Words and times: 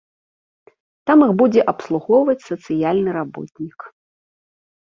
Там 1.09 1.17
іх 1.25 1.33
будзе 1.41 1.61
абслугоўваць 1.73 2.37
сацыяльны 2.49 3.11
работнік. 3.19 3.79